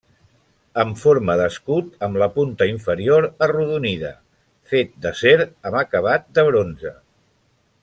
[0.83, 4.11] Amb forma d'escut amb la punta inferior arrodonida,
[4.73, 6.97] fet d'acer amb acabat de bronze.